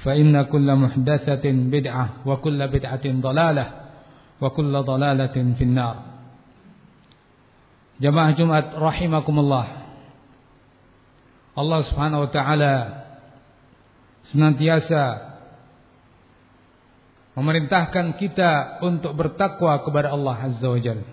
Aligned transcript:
فإن 0.00 0.42
كل 0.52 0.68
محدثة 0.76 1.44
بدعة 1.44 2.06
وكل 2.26 2.60
بدعة 2.68 3.04
ضلالة 3.06 3.66
وكل 4.40 4.72
ضلالة 4.82 5.36
في 5.58 5.64
النار 5.64 5.96
Jamaah 7.96 8.36
Jumat 8.36 8.76
rahimakumullah. 8.76 9.88
Allah 11.56 11.80
Subhanahu 11.88 12.28
wa 12.28 12.30
taala 12.30 12.74
senantiasa 14.28 15.32
memerintahkan 17.40 18.20
kita 18.20 18.84
untuk 18.84 19.16
bertakwa 19.16 19.80
kepada 19.80 20.12
Allah 20.12 20.36
Azza 20.44 20.68
wa 20.68 20.76
Jalla. 20.76 21.08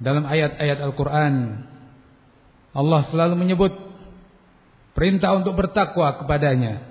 Dalam 0.00 0.24
ayat-ayat 0.24 0.80
Al-Qur'an 0.80 1.64
Allah 2.76 3.00
selalu 3.08 3.36
menyebut 3.36 3.72
perintah 5.01 5.33
untuk 5.33 5.57
bertakwa 5.57 6.13
kepadanya. 6.21 6.85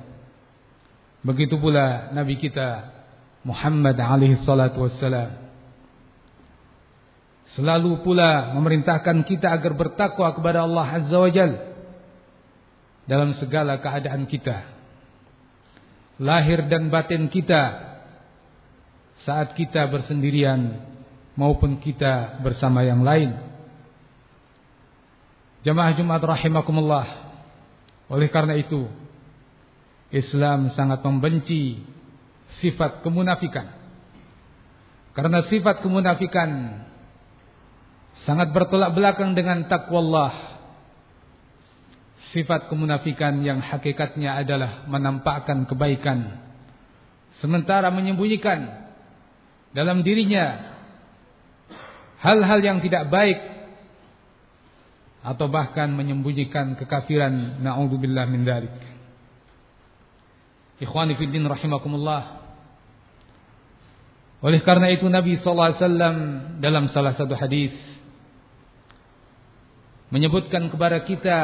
Begitu 1.22 1.54
pula 1.62 2.10
Nabi 2.10 2.42
kita 2.42 2.90
Muhammad 3.46 3.94
alaihi 3.94 4.42
salatu 4.42 4.82
wassalam 4.82 5.46
selalu 7.54 8.02
pula 8.02 8.50
memerintahkan 8.58 9.22
kita 9.30 9.54
agar 9.54 9.78
bertakwa 9.78 10.26
kepada 10.34 10.66
Allah 10.66 10.86
Azza 10.90 11.22
wa 11.22 11.30
Jal 11.30 11.54
dalam 13.06 13.30
segala 13.38 13.78
keadaan 13.78 14.26
kita. 14.26 14.66
Lahir 16.18 16.66
dan 16.66 16.90
batin 16.90 17.30
kita 17.30 17.94
saat 19.22 19.54
kita 19.54 19.86
bersendirian 19.86 20.82
maupun 21.38 21.78
kita 21.78 22.42
bersama 22.42 22.82
yang 22.82 23.06
lain. 23.06 23.38
Jamaah 25.62 25.94
Jumat 25.94 26.18
rahimakumullah. 26.26 27.29
Oleh 28.10 28.26
karena 28.28 28.58
itu, 28.58 28.90
Islam 30.10 30.74
sangat 30.74 31.00
membenci 31.06 31.78
sifat 32.58 33.06
kemunafikan. 33.06 33.70
Karena 35.14 35.46
sifat 35.46 35.82
kemunafikan 35.86 36.82
sangat 38.26 38.50
bertolak 38.50 38.90
belakang 38.98 39.38
dengan 39.38 39.70
takwa 39.70 40.02
Allah. 40.02 40.34
Sifat 42.34 42.70
kemunafikan 42.70 43.42
yang 43.42 43.58
hakikatnya 43.58 44.38
adalah 44.42 44.86
menampakkan 44.86 45.66
kebaikan 45.66 46.50
sementara 47.42 47.90
menyembunyikan 47.90 48.90
dalam 49.74 50.06
dirinya 50.06 50.76
hal-hal 52.22 52.60
yang 52.62 52.78
tidak 52.82 53.10
baik 53.10 53.38
atau 55.20 55.46
bahkan 55.52 55.92
menyembunyikan 55.92 56.80
kekafiran 56.80 57.60
naudzubillah 57.60 58.24
min 58.24 58.48
dzalik. 58.48 58.72
Ikhwani 60.80 61.12
fi 61.20 61.28
din 61.28 61.44
rahimakumullah. 61.44 62.40
Oleh 64.40 64.64
karena 64.64 64.88
itu 64.88 65.04
Nabi 65.04 65.36
sallallahu 65.36 65.68
alaihi 65.68 65.82
wasallam 65.84 66.16
dalam 66.64 66.84
salah 66.88 67.12
satu 67.12 67.36
hadis 67.36 67.76
menyebutkan 70.08 70.72
kepada 70.72 71.04
kita 71.04 71.38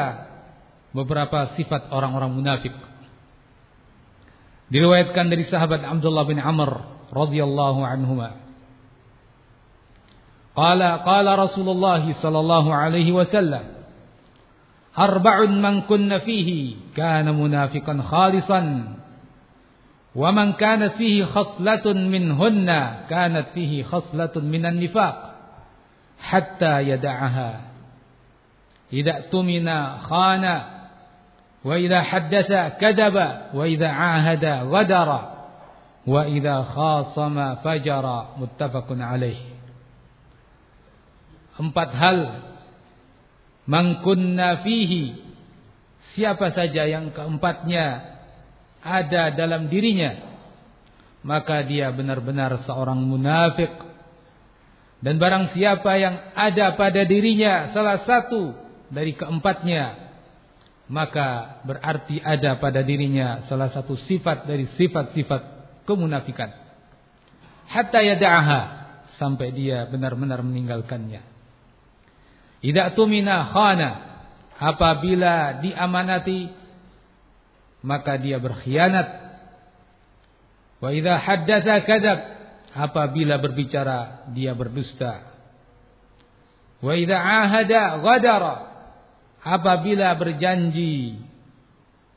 beberapa 0.97 1.53
sifat 1.53 1.93
orang-orang 1.93 2.33
munafik. 2.33 2.73
Diriwayatkan 4.73 5.29
dari 5.29 5.45
sahabat 5.45 5.85
Abdullah 5.85 6.25
bin 6.25 6.41
Amr 6.41 6.97
radhiyallahu 7.13 7.85
anhuma. 7.85 8.46
قال 10.57 10.83
قال 10.83 11.39
رسول 11.39 11.69
الله 11.69 12.13
صلى 12.13 12.39
الله 12.39 12.75
عليه 12.75 13.11
وسلم 13.11 13.63
أربع 14.99 15.45
من 15.45 15.81
كن 15.81 16.17
فيه 16.17 16.75
كان 16.95 17.41
منافقا 17.41 18.01
خالصا 18.01 18.83
ومن 20.15 20.53
كانت 20.53 20.93
فيه 20.93 21.23
خصلة 21.23 21.93
منهن 21.93 22.95
كانت 23.09 23.45
فيه 23.53 23.83
خصلة 23.83 24.31
من 24.35 24.65
النفاق 24.65 25.33
حتى 26.19 26.81
يدعها. 26.81 27.61
إذا 28.93 29.17
اؤتمن 29.17 29.97
خان 29.97 30.61
وإذا 31.65 32.01
حدث 32.01 32.51
كذب 32.81 33.31
وإذا 33.53 33.87
عاهد 33.87 34.45
غدر 34.45 35.19
وإذا 36.07 36.61
خاصم 36.61 37.55
فجر 37.55 38.25
متفق 38.37 38.87
عليه. 38.89 39.56
Empat 41.57 41.89
hal. 41.93 42.19
Mangkunna 43.67 44.63
fihi. 44.63 45.27
Siapa 46.15 46.55
saja 46.55 46.87
yang 46.87 47.13
keempatnya 47.13 48.17
ada 48.81 49.35
dalam 49.35 49.67
dirinya 49.67 50.27
maka 51.27 51.59
dia 51.65 51.91
benar-benar 51.91 52.63
seorang 52.63 53.03
munafik 53.03 53.69
dan 55.03 55.19
barang 55.19 55.53
siapa 55.53 55.91
yang 55.99 56.15
ada 56.33 56.73
pada 56.79 57.03
dirinya 57.03 57.75
salah 57.75 58.01
satu 58.07 58.55
dari 58.87 59.13
keempatnya 59.13 60.07
maka 60.87 61.59
berarti 61.67 62.23
ada 62.23 62.55
pada 62.57 62.79
dirinya 62.79 63.43
salah 63.51 63.67
satu 63.69 63.99
sifat 63.99 64.47
dari 64.47 64.71
sifat-sifat 64.79 65.41
kemunafikan. 65.83 66.47
Hatta 67.67 67.99
yada'aha 67.99 68.61
sampai 69.19 69.51
dia 69.51 69.83
benar-benar 69.91 70.39
meninggalkannya 70.39 71.36
idza 72.61 72.93
tumina 72.93 73.49
khana. 73.53 73.89
Apabila 74.57 75.61
diamanati 75.61 76.49
maka 77.85 78.17
dia 78.17 78.41
berkhianat. 78.41 79.07
Wa 80.81 80.89
idza 80.93 81.17
haddatsa 81.21 82.13
apabila 82.73 83.37
berbicara 83.37 84.29
dia 84.33 84.53
berdusta. 84.57 85.29
Wa 86.81 86.93
idza 86.97 87.17
ahada 87.17 88.01
ghadara. 88.01 88.55
Apabila 89.45 90.11
berjanji 90.17 91.21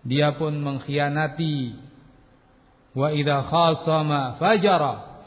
dia 0.00 0.32
pun 0.37 0.56
mengkhianati. 0.56 1.76
Wa 2.96 3.12
khasama 3.44 4.40
fajara. 4.40 5.22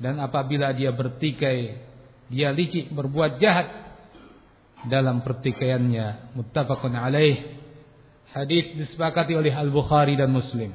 Dan 0.00 0.18
apabila 0.18 0.72
dia 0.74 0.90
bertikai 0.90 1.76
dia 2.32 2.50
licik 2.50 2.90
berbuat 2.90 3.36
jahat 3.38 3.83
dalam 4.88 5.24
pertikaiannya. 5.24 6.36
Muttafaqun 6.36 6.94
alaih. 6.94 7.60
Hadis 8.34 8.74
disepakati 8.74 9.38
oleh 9.38 9.54
Al-Bukhari 9.54 10.18
dan 10.18 10.34
Muslim. 10.34 10.74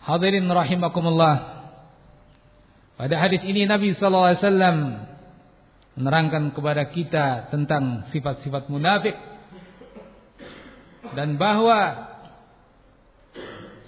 Hadirin 0.00 0.46
rahimakumullah. 0.46 1.60
Pada 2.94 3.16
hadis 3.16 3.40
ini 3.48 3.64
Nabi 3.64 3.96
sallallahu 3.96 4.28
alaihi 4.28 4.42
wasallam 4.44 4.76
menerangkan 5.96 6.44
kepada 6.52 6.84
kita 6.92 7.48
tentang 7.48 8.08
sifat-sifat 8.12 8.68
munafik 8.68 9.16
dan 11.16 11.34
bahwa 11.40 12.06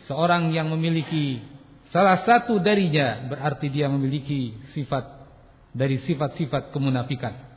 seorang 0.09 0.51
yang 0.51 0.73
memiliki 0.73 1.45
salah 1.93 2.25
satu 2.25 2.59
darinya 2.59 3.29
berarti 3.29 3.69
dia 3.69 3.87
memiliki 3.87 4.57
sifat 4.75 5.23
dari 5.73 6.01
sifat-sifat 6.05 6.73
kemunafikan. 6.73 7.52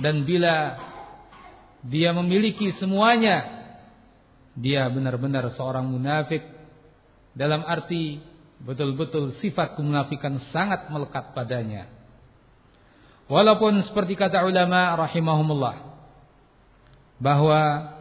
Dan 0.00 0.26
bila 0.26 0.78
dia 1.84 2.10
memiliki 2.16 2.74
semuanya, 2.80 3.66
dia 4.54 4.86
benar-benar 4.90 5.52
seorang 5.54 5.86
munafik 5.86 6.42
dalam 7.34 7.66
arti 7.66 8.22
betul-betul 8.62 9.38
sifat 9.42 9.76
kemunafikan 9.76 10.40
sangat 10.54 10.88
melekat 10.88 11.34
padanya. 11.34 11.90
Walaupun 13.26 13.82
seperti 13.88 14.14
kata 14.14 14.44
ulama 14.44 14.94
rahimahumullah 15.00 15.76
bahwa 17.18 17.94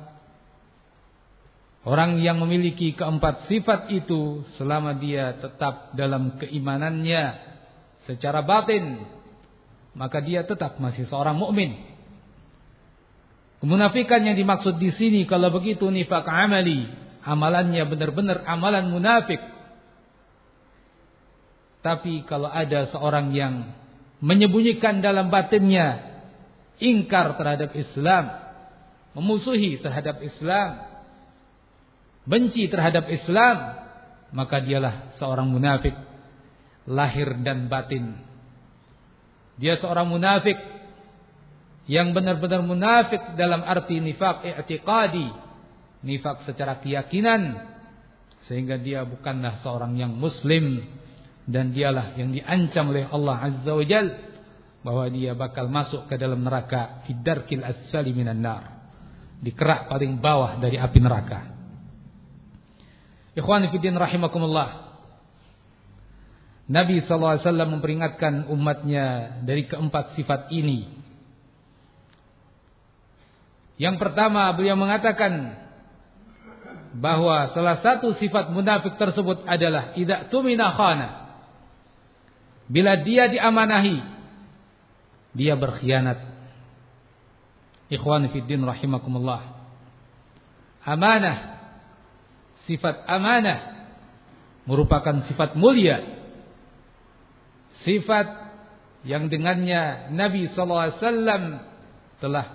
Orang 1.84 2.24
yang 2.24 2.39
memiliki 2.39 2.96
keempat 2.96 3.51
sifat 3.51 3.92
itu 3.92 4.48
selama 4.56 4.96
dia 4.96 5.36
tetap 5.36 5.92
dalam 5.92 6.39
keimanannya 6.39 7.24
secara 8.07 8.39
batin, 8.39 9.04
maka 9.94 10.22
dia 10.22 10.42
tetap 10.45 10.81
masih 10.81 11.06
seorang 11.10 11.38
mukmin. 11.38 11.78
Kemunafikan 13.63 14.19
yang 14.28 14.36
dimaksud 14.36 14.75
di 14.75 14.92
sini 14.92 15.24
kalau 15.24 15.54
begitu 15.54 15.88
nifak 15.88 16.28
amali, 16.28 16.90
amalannya 17.24 17.84
benar-benar 17.88 18.44
amalan 18.44 18.92
munafik. 18.92 19.40
Tapi 21.80 22.28
kalau 22.28 22.51
ada 22.51 22.92
seorang 22.92 23.31
yang 23.31 23.72
menyembunyikan 24.24 25.04
dalam 25.04 25.31
batinnya 25.31 26.00
ingkar 26.80 27.39
terhadap 27.39 27.72
Islam, 27.75 28.31
memusuhi 29.16 29.80
terhadap 29.80 30.19
Islam, 30.24 30.69
benci 32.28 32.68
terhadap 32.72 33.07
Islam, 33.12 33.80
maka 34.31 34.60
dialah 34.63 35.16
seorang 35.22 35.48
munafik 35.48 35.96
lahir 36.88 37.36
dan 37.44 37.72
batin. 37.72 38.32
Dia 39.57 39.77
seorang 39.77 40.09
munafik 40.09 40.57
yang 41.85 42.15
benar-benar 42.15 42.63
munafik 42.63 43.35
dalam 43.35 43.61
arti 43.61 44.00
nifak 44.00 44.47
i'tiqadi, 44.47 45.27
nifak 46.07 46.47
secara 46.47 46.79
keyakinan 46.79 47.71
sehingga 48.47 48.75
dia 48.75 49.07
bukanlah 49.07 49.63
seorang 49.63 49.95
yang 49.95 50.11
muslim 50.15 50.83
dan 51.47 51.71
dialah 51.71 52.15
yang 52.19 52.31
diancam 52.31 52.91
oleh 52.91 53.07
Allah 53.07 53.39
Azza 53.39 53.71
wa 53.71 53.85
Jal 53.88 54.07
bahwa 54.83 55.07
dia 55.07 55.31
bakal 55.31 55.71
masuk 55.71 56.11
ke 56.11 56.19
dalam 56.19 56.44
neraka 56.44 57.03
fidarkil 57.07 57.63
asfali 57.63 58.11
minan 58.11 58.44
nar 58.44 58.63
di 59.39 59.51
kerak 59.55 59.88
paling 59.88 60.19
bawah 60.19 60.59
dari 60.59 60.75
api 60.75 61.00
neraka 61.00 61.53
Ikhwan 63.33 63.65
fillah 63.73 63.97
rahimakumullah. 64.05 64.67
Nabi 66.63 67.04
SAW 67.04 67.44
memperingatkan 67.44 68.48
umatnya 68.48 69.38
dari 69.44 69.68
keempat 69.68 70.15
sifat 70.15 70.48
ini. 70.51 70.88
Yang 73.75 74.00
pertama 74.00 74.48
beliau 74.56 74.80
mengatakan 74.80 75.60
bahwa 76.94 77.51
salah 77.51 77.81
satu 77.81 78.13
sifat 78.21 78.54
munafik 78.54 78.95
tersebut 78.95 79.44
adalah 79.50 79.92
tidak 79.98 80.30
tumina 80.30 80.71
khana. 80.77 81.10
Bila 82.69 82.95
dia 83.01 83.27
diamanahi, 83.27 83.98
dia 85.36 85.57
berkhianat. 85.57 86.21
Ikhwan 87.92 88.30
fiddin 88.31 88.63
rahimakumullah. 88.63 89.51
Amanah 90.86 91.60
sifat 92.69 93.04
amanah 93.10 93.89
merupakan 94.63 95.27
sifat 95.27 95.60
mulia. 95.60 96.23
Sifat 97.81 98.54
yang 99.04 99.28
dengannya 99.28 100.14
Nabi 100.14 100.54
SAW 100.54 101.02
telah 102.22 102.46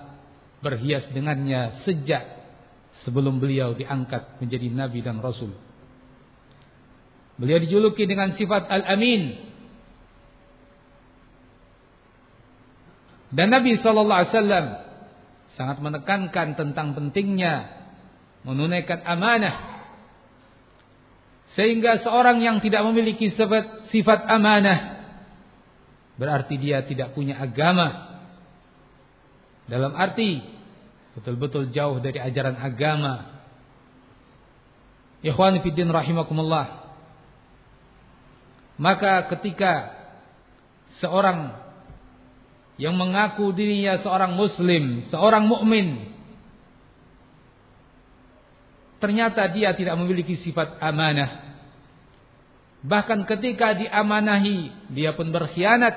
berhias 0.63 1.11
dengannya 1.11 1.83
sejak 1.83 2.25
sebelum 3.03 3.43
beliau 3.43 3.75
diangkat 3.75 4.39
menjadi 4.39 4.71
Nabi 4.71 5.03
dan 5.03 5.19
Rasul. 5.19 5.53
Beliau 7.39 7.59
dijuluki 7.63 8.07
dengan 8.07 8.35
sifat 8.35 8.67
Al-Amin. 8.67 9.47
Dan 13.29 13.53
Nabi 13.53 13.79
SAW 13.79 14.27
sangat 15.55 15.79
menekankan 15.83 16.57
tentang 16.57 16.97
pentingnya 16.97 17.77
menunaikan 18.47 19.05
amanah 19.05 19.79
sehingga 21.59 22.01
seorang 22.07 22.39
yang 22.39 22.63
tidak 22.63 22.87
memiliki 22.87 23.35
sifat, 23.35 23.91
sifat 23.91 24.25
amanah 24.31 24.98
berarti 26.19 26.59
dia 26.59 26.83
tidak 26.83 27.15
punya 27.15 27.39
agama. 27.39 28.19
Dalam 29.71 29.95
arti 29.95 30.43
betul-betul 31.15 31.71
jauh 31.71 32.03
dari 32.03 32.19
ajaran 32.19 32.59
agama. 32.59 33.39
Ikhwan 35.23 35.63
fiddin 35.63 35.89
rahimakumullah. 35.89 36.91
Maka 38.79 39.27
ketika 39.35 39.91
seorang 41.03 41.55
yang 42.79 42.95
mengaku 42.95 43.51
dirinya 43.51 43.99
seorang 43.99 44.39
muslim, 44.39 45.11
seorang 45.11 45.51
mukmin, 45.51 46.15
ternyata 49.03 49.51
dia 49.51 49.75
tidak 49.75 49.99
memiliki 49.99 50.39
sifat 50.39 50.79
amanah, 50.79 51.58
Bahkan 52.79 53.27
ketika 53.27 53.75
diamanahi, 53.75 54.71
dia 54.95 55.11
pun 55.11 55.35
berkhianat. 55.35 55.95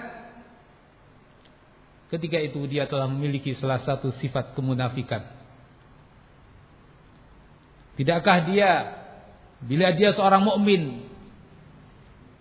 Ketika 2.09 2.41
itu 2.41 2.65
dia 2.65 2.89
telah 2.89 3.05
memiliki 3.07 3.53
salah 3.55 3.79
satu 3.85 4.09
sifat 4.17 4.57
kemunafikan. 4.57 5.23
Tidakkah 7.95 8.49
dia 8.49 8.71
bila 9.61 9.93
dia 9.93 10.11
seorang 10.17 10.41
mukmin 10.41 11.05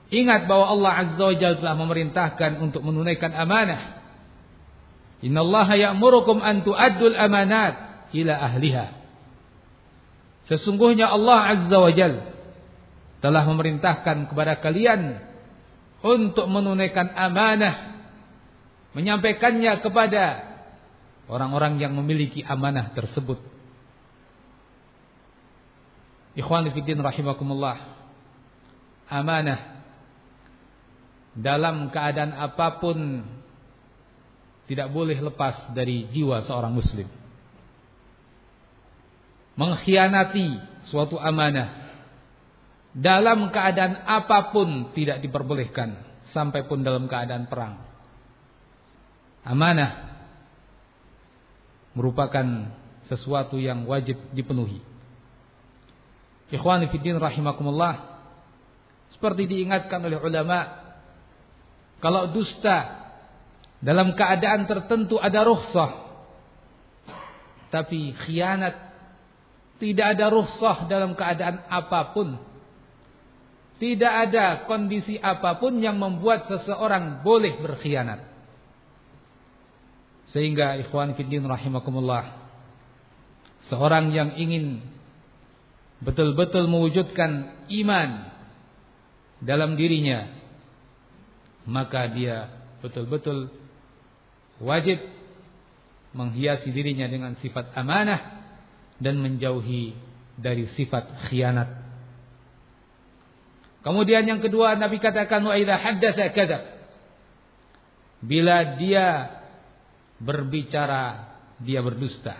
ingat 0.08 0.48
bahwa 0.48 0.72
Allah 0.72 0.92
Azza 1.04 1.22
wa 1.22 1.36
Jalla 1.36 1.60
telah 1.60 1.76
memerintahkan 1.76 2.50
untuk 2.58 2.82
menunaikan 2.82 3.30
amanah. 3.30 4.00
Innallaha 5.20 5.76
ya'murukum 5.76 6.40
an 6.40 6.64
tu'addul 6.64 7.14
amanat 7.14 8.08
ila 8.16 8.34
ahliha. 8.40 8.86
Sesungguhnya 10.48 11.12
Allah 11.12 11.38
Azza 11.54 11.76
wa 11.78 11.92
Jalla 11.92 12.39
telah 13.20 13.44
memerintahkan 13.44 14.32
kepada 14.32 14.58
kalian 14.58 15.20
untuk 16.00 16.48
menunaikan 16.48 17.12
amanah 17.12 18.00
menyampaikannya 18.96 19.78
kepada 19.84 20.24
orang-orang 21.30 21.78
yang 21.78 21.94
memiliki 21.94 22.42
amanah 22.42 22.90
tersebut. 22.96 23.38
Ikhwan 26.34 26.72
fillah 26.72 27.06
rahimakumullah. 27.10 27.78
Amanah 29.10 29.82
dalam 31.34 31.90
keadaan 31.90 32.34
apa 32.34 32.78
pun 32.82 33.26
tidak 34.70 34.90
boleh 34.94 35.18
lepas 35.18 35.74
dari 35.74 36.06
jiwa 36.10 36.46
seorang 36.46 36.70
muslim. 36.70 37.06
Mengkhianati 39.58 40.62
suatu 40.88 41.18
amanah 41.18 41.79
dalam 42.90 43.54
keadaan 43.54 44.02
apa 44.02 44.50
pun 44.50 44.90
tidak 44.94 45.22
diperbolehkan 45.22 46.02
sampai 46.34 46.66
pun 46.66 46.82
dalam 46.82 47.06
keadaan 47.06 47.46
perang. 47.46 47.86
Amanah 49.46 50.10
merupakan 51.94 52.70
sesuatu 53.06 53.58
yang 53.58 53.86
wajib 53.86 54.18
dipenuhi. 54.34 54.82
Ikhwani 56.50 56.90
fiddin 56.90 57.18
rahimakumullah. 57.18 58.22
Seperti 59.10 59.46
diingatkan 59.50 60.02
oleh 60.06 60.18
ulama, 60.22 60.70
kalau 61.98 62.30
dusta 62.30 63.10
dalam 63.82 64.14
keadaan 64.14 64.66
tertentu 64.66 65.18
ada 65.18 65.42
rukhsah. 65.46 66.10
Tapi 67.70 68.14
khianat 68.26 68.74
tidak 69.78 70.18
ada 70.18 70.26
rukhsah 70.30 70.90
dalam 70.90 71.14
keadaan 71.14 71.64
apa 71.70 72.12
pun 72.14 72.49
tidak 73.80 74.12
ada 74.28 74.68
kondisi 74.68 75.16
apa 75.16 75.56
pun 75.56 75.80
yang 75.80 75.96
membuat 75.96 76.44
seseorang 76.52 77.24
boleh 77.24 77.56
berkhianat. 77.64 78.20
Sehingga 80.30 80.76
ikhwan 80.84 81.16
fiddin 81.16 81.48
rahimakumullah. 81.48 82.38
Seorang 83.72 84.12
yang 84.12 84.36
ingin 84.36 84.84
betul-betul 86.04 86.68
mewujudkan 86.68 87.64
iman 87.72 88.10
dalam 89.40 89.74
dirinya. 89.74 90.38
maka 91.60 92.08
dia 92.08 92.50
betul-betul 92.80 93.52
wajib 94.64 94.96
menghiasi 96.16 96.72
dirinya 96.72 97.06
dengan 97.06 97.36
sifat 97.38 97.70
amanah 97.76 98.48
dan 98.98 99.20
menjauhi 99.20 99.94
dari 100.40 100.66
sifat 100.74 101.28
khianat. 101.28 101.79
Kemudian 103.80 104.28
yang 104.28 104.40
kedua 104.44 104.76
Nabi 104.76 105.00
katakan 105.00 105.40
wa 105.40 105.56
idza 105.56 105.76
haddatsa 105.80 106.26
kadzab. 106.36 106.62
Bila 108.20 108.76
dia 108.76 109.40
berbicara 110.20 111.32
dia 111.56 111.80
berdusta. 111.80 112.36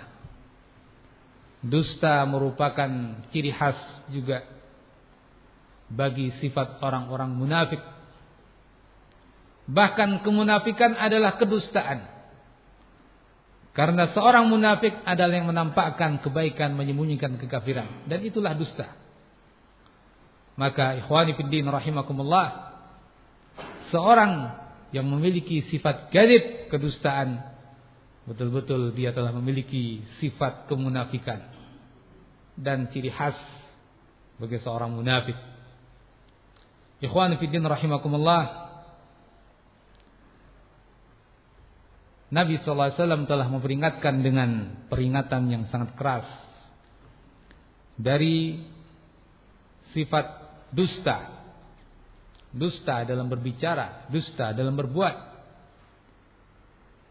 Dusta 1.60 2.24
merupakan 2.28 2.88
ciri 3.32 3.52
khas 3.52 3.76
juga 4.08 4.44
bagi 5.88 6.32
sifat 6.40 6.80
orang-orang 6.80 7.32
munafik. 7.32 7.80
Bahkan 9.68 10.24
kemunafikan 10.24 10.96
adalah 10.96 11.36
kedustaan. 11.36 12.20
Karena 13.70 14.10
seorang 14.10 14.50
munafik 14.50 14.98
adalah 15.06 15.40
yang 15.40 15.48
menampakkan 15.48 16.18
kebaikan, 16.20 16.74
menyembunyikan 16.74 17.38
kekafiran. 17.38 18.08
Dan 18.08 18.24
itulah 18.26 18.52
dusta. 18.56 19.09
Maka 20.60 21.00
ikhwani 21.00 21.40
fiddin 21.40 21.64
rahimakumullah. 21.72 22.76
Seorang 23.88 24.60
yang 24.92 25.08
memiliki 25.08 25.64
sifat 25.72 26.12
gadib, 26.12 26.68
kedustaan. 26.68 27.40
Betul-betul 28.28 28.92
dia 28.92 29.16
telah 29.16 29.32
memiliki 29.32 30.04
sifat 30.20 30.68
kemunafikan. 30.68 31.48
Dan 32.60 32.92
ciri 32.92 33.08
khas 33.08 33.40
bagi 34.36 34.60
seorang 34.60 34.92
munafik. 34.92 35.34
Ikhwan 37.00 37.40
fiddin 37.40 37.64
rahimakumullah. 37.64 38.68
Nabi 42.30 42.60
SAW 42.62 42.94
telah 43.26 43.48
memperingatkan 43.48 44.20
dengan 44.20 44.76
peringatan 44.92 45.50
yang 45.50 45.64
sangat 45.72 45.96
keras 45.98 46.28
dari 47.98 48.60
sifat 49.90 50.49
dusta. 50.74 51.38
Dusta 52.50 53.06
dalam 53.06 53.30
berbicara, 53.30 54.10
dusta 54.10 54.50
dalam 54.50 54.74
berbuat. 54.74 55.16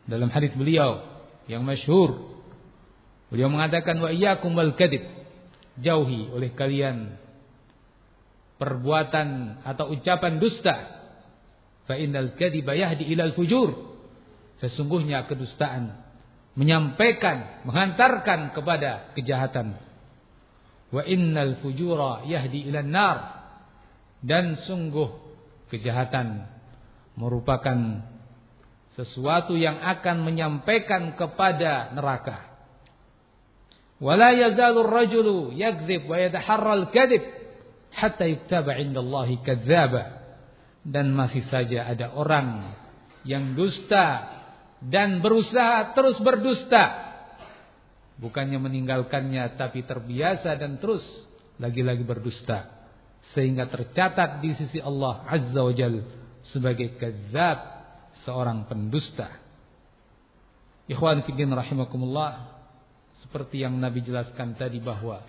Dalam 0.09 0.27
hadis 0.33 0.51
beliau 0.57 1.05
yang 1.45 1.63
masyhur, 1.63 2.17
beliau 3.29 3.47
mengatakan 3.47 3.95
wa 4.01 4.09
iyyakum 4.11 4.51
wal 4.57 4.73
kadib. 4.75 5.05
Jauhi 5.79 6.27
oleh 6.35 6.51
kalian 6.51 7.15
perbuatan 8.59 9.61
atau 9.63 9.95
ucapan 9.95 10.43
dusta. 10.43 10.75
Fa 11.87 11.95
innal 11.95 12.35
kadhiba 12.35 12.75
yahdi 12.75 13.07
ilal 13.07 13.31
fujur. 13.31 13.95
Sesungguhnya 14.59 15.23
kedustaan 15.23 16.09
menyampaikan, 16.59 17.63
menghantarkan 17.63 18.51
kepada 18.51 19.15
kejahatan. 19.15 19.79
Wa 20.91 21.07
innal 21.07 21.63
fujura 21.63 22.27
yahdi 22.27 22.67
ilan 22.67 22.91
nar. 22.91 23.17
Dan 24.19 24.59
sungguh 24.67 25.09
kejahatan 25.71 26.43
merupakan 27.15 28.03
sesuatu 28.95 29.55
yang 29.55 29.79
akan 29.79 30.27
menyampaikan 30.27 31.15
kepada 31.15 31.95
neraka. 31.95 32.49
Wala 33.99 34.31
yazalu 34.31 34.79
rajulu 34.87 35.37
yakdzib 35.55 36.07
wa 36.07 36.15
yataharra 36.15 36.71
al-kadhib 36.83 37.23
hatta 37.91 38.27
yuktaba 38.27 38.79
'inda 38.79 39.03
Allah 39.03 39.27
kadzdzaba. 39.43 40.03
Dan 40.79 41.11
masih 41.11 41.43
saja 41.51 41.91
ada 41.91 42.15
orang 42.15 42.71
yang 43.27 43.51
dusta 43.55 44.31
dan 44.79 45.19
berusaha 45.19 45.91
terus 45.91 46.15
berdusta. 46.23 47.11
Bukannya 48.19 48.59
meninggalkannya 48.59 49.59
tapi 49.59 49.83
terbiasa 49.83 50.55
dan 50.55 50.79
terus 50.79 51.03
lagi-lagi 51.59 52.03
berdusta. 52.07 52.78
Sehingga 53.35 53.69
tercatat 53.69 54.41
di 54.41 54.57
sisi 54.57 54.81
Allah 54.81 55.21
Azza 55.29 55.61
wa 55.61 55.73
Jal 55.75 56.01
sebagai 56.49 56.97
kezab 56.97 57.57
seorang 58.25 58.65
pendusta. 58.65 59.29
Ikhwan 60.89 61.21
fiddin 61.23 61.53
rahimakumullah. 61.53 62.57
Seperti 63.19 63.61
yang 63.61 63.75
Nabi 63.77 63.99
jelaskan 63.99 64.55
tadi 64.55 64.79
bahwa 64.79 65.21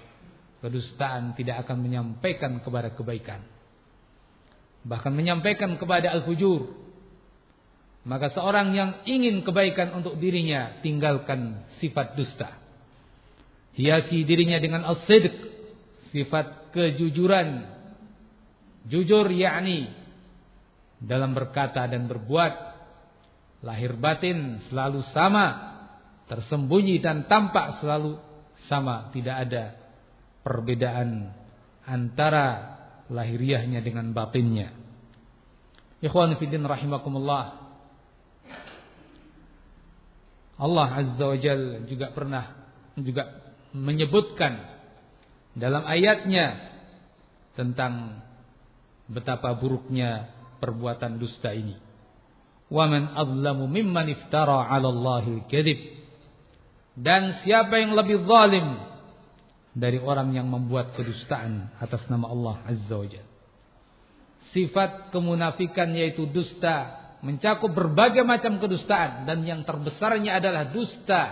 kedustaan 0.63 1.35
tidak 1.35 1.67
akan 1.67 1.83
menyampaikan 1.83 2.63
kepada 2.63 2.95
kebaikan. 2.95 3.43
Bahkan 4.87 5.13
menyampaikan 5.13 5.77
kepada 5.77 6.15
al-fujur, 6.15 6.73
maka 8.07 8.33
seorang 8.33 8.73
yang 8.73 8.91
ingin 9.05 9.45
kebaikan 9.45 9.93
untuk 9.93 10.17
dirinya 10.17 10.81
tinggalkan 10.81 11.69
sifat 11.83 12.17
dusta. 12.17 12.49
Hiasi 13.77 14.25
dirinya 14.25 14.57
dengan 14.57 14.89
as-sidq, 14.89 15.35
sifat 16.15 16.73
kejujuran. 16.73 17.80
Jujur 18.89 19.29
yakni 19.29 19.93
dalam 21.01 21.37
berkata 21.37 21.85
dan 21.89 22.09
berbuat 22.09 22.53
lahir 23.61 23.97
batin 23.97 24.61
selalu 24.69 25.05
sama, 25.13 25.47
tersembunyi 26.29 27.01
dan 27.01 27.29
tampak 27.29 27.81
selalu 27.81 28.17
sama, 28.69 29.13
tidak 29.13 29.37
ada 29.49 29.65
perbedaan 30.41 31.33
antara 31.85 32.79
lahiriahnya 33.13 33.85
dengan 33.85 34.13
batinnya. 34.17 34.73
Ikhwan 36.01 36.41
fillah 36.41 36.65
rahimakumullah. 36.65 37.45
Allah 40.61 40.89
Azza 40.93 41.25
wa 41.25 41.37
Jal 41.41 41.89
juga 41.89 42.13
pernah 42.13 42.45
juga 43.01 43.53
menyebutkan 43.73 44.61
dalam 45.57 45.85
ayatnya 45.89 46.77
tentang 47.57 48.21
betapa 49.11 49.51
buruknya 49.59 50.31
perbuatan 50.63 51.19
dusta 51.19 51.51
ini. 51.51 51.75
Wa 52.71 52.87
man 52.87 53.19
adlamu 53.19 53.67
mimman 53.67 54.07
iftara 54.15 54.71
'ala 54.71 54.89
Allahil 54.95 55.43
kadzib. 55.51 55.99
Dan 56.95 57.43
siapa 57.43 57.83
yang 57.83 57.99
lebih 57.99 58.23
zalim 58.25 58.79
dari 59.75 59.99
orang 59.99 60.31
yang 60.35 60.47
membuat 60.47 60.95
kedustaan 60.95 61.75
atas 61.83 62.07
nama 62.07 62.31
Allah 62.31 62.57
Azza 62.67 62.95
wa 62.95 63.07
Jalla. 63.07 63.31
Sifat 64.51 65.15
kemunafikan 65.15 65.95
yaitu 65.95 66.27
dusta 66.27 66.99
mencakup 67.23 67.71
berbagai 67.71 68.25
macam 68.27 68.59
kedustaan 68.59 69.29
dan 69.29 69.45
yang 69.47 69.63
terbesarnya 69.63 70.41
adalah 70.41 70.73
dusta 70.73 71.23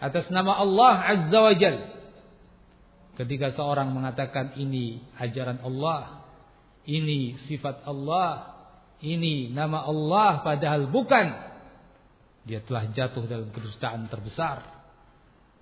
atas 0.00 0.28
nama 0.32 0.56
Allah 0.56 0.94
Azza 1.04 1.38
wa 1.40 1.54
Jal. 1.56 1.76
Ketika 3.16 3.56
seorang 3.56 3.96
mengatakan 3.96 4.56
ini 4.60 5.00
ajaran 5.16 5.64
Allah, 5.64 6.25
ini 6.86 7.34
sifat 7.50 7.82
Allah, 7.84 8.56
ini 9.02 9.50
nama 9.50 9.84
Allah 9.84 10.40
padahal 10.40 10.88
bukan, 10.88 11.26
dia 12.46 12.62
telah 12.62 12.86
jatuh 12.94 13.26
dalam 13.26 13.50
kedustaan 13.50 14.06
terbesar. 14.06 14.62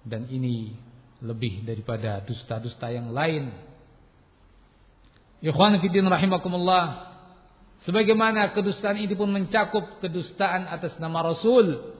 Dan 0.04 0.28
ini 0.28 0.76
lebih 1.24 1.64
daripada 1.64 2.20
dusta-dusta 2.20 2.92
yang 2.92 3.08
lain. 3.08 3.48
Ikhwan 5.40 5.80
fillah 5.80 6.12
rahimakumullah, 6.12 7.14
Sebagaimana 7.84 8.56
kedustaan 8.56 8.96
ini 8.96 9.12
pun 9.12 9.28
mencakup 9.28 10.00
kedustaan 10.00 10.64
atas 10.72 10.96
nama 10.96 11.20
Rasul. 11.20 11.92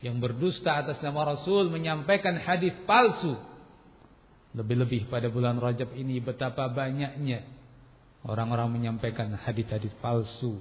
Yang 0.00 0.16
berdusta 0.20 0.80
atas 0.80 1.00
nama 1.04 1.28
Rasul 1.36 1.68
menyampaikan 1.68 2.40
hadis 2.40 2.72
palsu. 2.88 3.36
Lebih-lebih 4.56 5.12
pada 5.12 5.28
bulan 5.28 5.60
Rajab 5.60 5.92
ini 5.92 6.24
betapa 6.24 6.72
banyaknya 6.72 7.44
orang-orang 8.24 8.72
menyampaikan 8.72 9.36
hadis-hadis 9.36 9.92
palsu. 10.00 10.60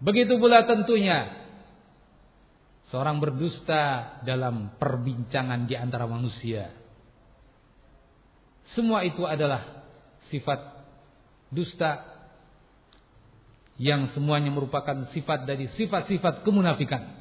Begitu 0.00 0.36
pula 0.40 0.64
tentunya 0.64 1.48
seorang 2.88 3.20
berdusta 3.20 4.16
dalam 4.24 4.76
perbincangan 4.76 5.64
di 5.68 5.76
antara 5.76 6.04
manusia. 6.08 6.72
Semua 8.72 9.02
itu 9.02 9.26
adalah 9.26 9.84
sifat 10.30 10.60
dusta 11.50 12.06
yang 13.80 14.12
semuanya 14.12 14.52
merupakan 14.52 15.08
sifat 15.10 15.48
dari 15.48 15.66
sifat-sifat 15.74 16.44
kemunafikan. 16.44 17.18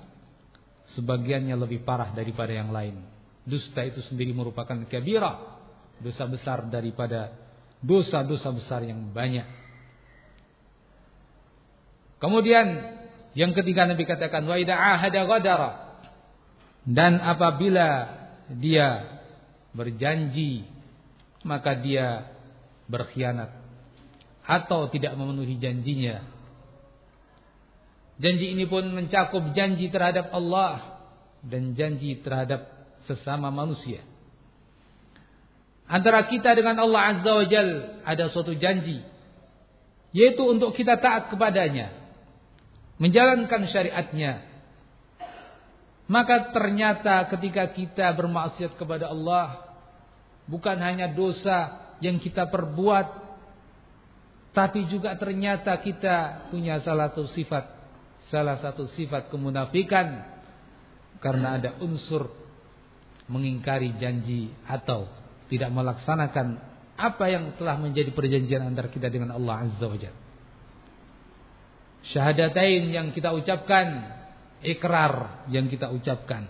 Sebagiannya 0.93 1.55
lebih 1.55 1.87
parah 1.87 2.11
daripada 2.11 2.51
yang 2.51 2.69
lain. 2.73 2.99
Dusta 3.47 3.81
itu 3.85 4.03
sendiri 4.05 4.35
merupakan 4.35 4.77
kabirah, 4.85 5.57
dosa 6.03 6.25
besar 6.29 6.67
daripada 6.67 7.48
dosa-dosa 7.79 8.49
besar 8.51 8.81
yang 8.83 9.11
banyak. 9.11 9.47
Kemudian 12.19 12.67
yang 13.35 13.55
ketiga 13.55 13.87
Nabi 13.87 14.03
katakan 14.03 14.43
wa 14.43 14.59
ahada. 14.59 15.21
Dan 16.83 17.21
apabila 17.21 17.87
dia 18.51 19.19
berjanji 19.71 20.65
maka 21.45 21.77
dia 21.77 22.33
berkhianat 22.89 23.53
atau 24.43 24.89
tidak 24.89 25.13
memenuhi 25.13 25.61
janjinya 25.61 26.39
Janji 28.19 28.51
ini 28.51 28.67
pun 28.67 28.83
mencakup 28.91 29.55
janji 29.55 29.87
terhadap 29.87 30.35
Allah 30.35 30.99
dan 31.39 31.71
janji 31.71 32.19
terhadap 32.19 32.67
sesama 33.07 33.47
manusia. 33.47 34.03
Antara 35.89 36.21
kita 36.29 36.53
dengan 36.53 36.77
Allah 36.85 37.17
Azza 37.17 37.31
wa 37.33 37.45
Jal 37.49 37.69
ada 38.05 38.29
suatu 38.29 38.53
janji. 38.53 39.01
Yaitu 40.13 40.45
untuk 40.45 40.77
kita 40.77 41.01
taat 41.01 41.33
kepadanya. 41.33 41.89
Menjalankan 43.01 43.65
syariatnya. 43.65 44.45
Maka 46.05 46.53
ternyata 46.53 47.25
ketika 47.33 47.73
kita 47.73 48.13
bermaksiat 48.13 48.77
kepada 48.77 49.09
Allah. 49.09 49.65
Bukan 50.45 50.77
hanya 50.77 51.09
dosa 51.09 51.89
yang 52.05 52.21
kita 52.21 52.45
perbuat. 52.53 53.25
Tapi 54.53 54.85
juga 54.93 55.17
ternyata 55.17 55.73
kita 55.81 56.49
punya 56.53 56.81
salah 56.85 57.09
satu 57.09 57.29
sifat 57.33 57.79
salah 58.29 58.61
satu 58.61 58.85
sifat 58.93 59.33
kemunafikan 59.33 60.21
karena 61.17 61.57
ada 61.57 61.71
unsur 61.81 62.29
mengingkari 63.25 63.97
janji 63.97 64.53
atau 64.69 65.09
tidak 65.49 65.69
melaksanakan 65.73 66.61
apa 66.99 67.25
yang 67.31 67.55
telah 67.57 67.75
menjadi 67.79 68.13
perjanjian 68.13 68.63
antara 68.63 68.87
kita 68.87 69.09
dengan 69.09 69.33
Allah 69.35 69.67
Azza 69.67 69.87
wa. 69.89 69.97
Syahadatain 72.09 72.89
yang 72.93 73.11
kita 73.11 73.35
ucapkan, 73.35 74.15
ikrar 74.63 75.45
yang 75.51 75.67
kita 75.67 75.91
ucapkan 75.91 76.47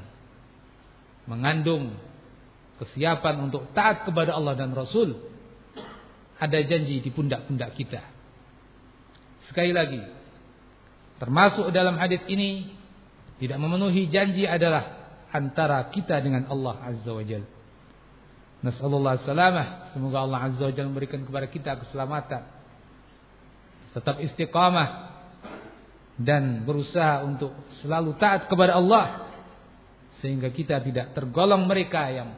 mengandung 1.26 1.98
kesiapan 2.82 3.50
untuk 3.50 3.72
taat 3.74 4.06
kepada 4.06 4.38
Allah 4.38 4.54
dan 4.54 4.76
Rasul. 4.76 5.18
Ada 6.40 6.64
janji 6.64 7.04
di 7.04 7.12
pundak-pundak 7.12 7.76
kita. 7.76 8.00
Sekali 9.52 9.76
lagi, 9.76 10.00
Termasuk 11.20 11.76
dalam 11.76 12.00
hadis 12.00 12.24
ini 12.32 12.72
tidak 13.44 13.60
memenuhi 13.60 14.08
janji 14.08 14.48
adalah 14.48 15.12
antara 15.36 15.92
kita 15.92 16.24
dengan 16.24 16.48
Allah 16.48 16.80
Azza 16.80 17.12
wa 17.12 17.24
Jalla. 17.24 17.59
Nasallallahu 18.60 19.24
salamah. 19.24 19.92
Semoga 19.96 20.24
Allah 20.24 20.52
Azza 20.52 20.68
wa 20.68 20.74
Jalla 20.76 20.92
memberikan 20.92 21.24
kepada 21.24 21.48
kita 21.48 21.72
keselamatan. 21.80 22.44
Tetap 23.96 24.20
istiqamah 24.20 24.90
dan 26.20 26.68
berusaha 26.68 27.24
untuk 27.24 27.56
selalu 27.80 28.20
taat 28.20 28.52
kepada 28.52 28.76
Allah 28.76 29.32
sehingga 30.20 30.52
kita 30.52 30.84
tidak 30.84 31.16
tergolong 31.16 31.64
mereka 31.64 32.12
yang 32.12 32.36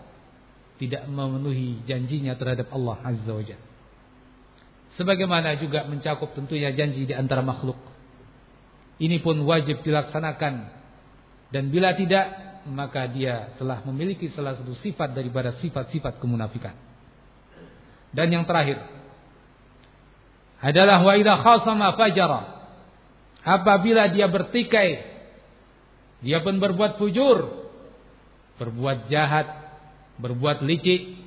tidak 0.77 1.09
memenuhi 1.09 1.81
janjinya 1.89 2.37
terhadap 2.37 2.69
Allah 2.69 2.97
Azza 3.01 3.31
wa 3.33 3.41
Jalla. 3.41 3.67
Sebagaimana 4.99 5.55
juga 5.57 5.87
mencakup 5.87 6.35
tentunya 6.35 6.69
janji 6.75 7.07
di 7.07 7.15
antara 7.15 7.39
makhluk. 7.39 7.79
Ini 9.01 9.17
pun 9.23 9.39
wajib 9.47 9.81
dilaksanakan. 9.81 10.53
Dan 11.49 11.73
bila 11.73 11.95
tidak, 11.97 12.50
maka 12.69 13.09
dia 13.09 13.53
telah 13.57 13.81
memiliki 13.87 14.29
salah 14.33 14.57
satu 14.57 14.77
sifat 14.81 15.15
daripada 15.15 15.57
sifat-sifat 15.57 16.21
kemunafikan. 16.21 16.75
Dan 18.11 18.27
yang 18.29 18.43
terakhir 18.43 18.81
adalah 20.61 21.01
wa 21.01 21.13
idza 21.17 21.35
khasama 21.41 21.97
fajara. 21.97 22.41
Apabila 23.41 24.05
dia 24.13 24.29
bertikai, 24.29 25.01
dia 26.21 26.45
pun 26.45 26.61
berbuat 26.61 27.01
fujur, 27.01 27.65
berbuat 28.61 29.09
jahat, 29.09 29.49
berbuat 30.21 30.61
licik. 30.61 31.17